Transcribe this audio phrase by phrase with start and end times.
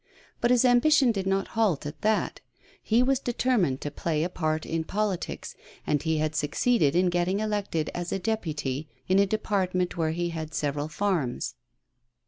[0.39, 2.39] But his ambition did not halt at that;
[2.81, 7.11] he was determined to play a part in politics, and he had suc ceeded in
[7.11, 11.53] getting elected as a deputy in a department where he had several farms.